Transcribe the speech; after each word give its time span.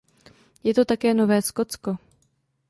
Je 0.63 0.71
to 0.73 0.85
také 0.85 1.13
Nové 1.13 1.41
Skotsko. 1.41 1.91